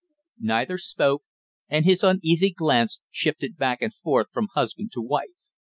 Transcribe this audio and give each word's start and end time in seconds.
Neither 0.39 0.79
spoke, 0.79 1.21
and 1.69 1.85
his 1.85 2.03
uneasy 2.03 2.49
glance 2.49 3.01
shifted 3.11 3.55
back 3.55 3.83
and 3.83 3.93
forth 3.93 4.29
from 4.33 4.47
husband 4.55 4.91
to 4.93 5.01
wife. 5.03 5.29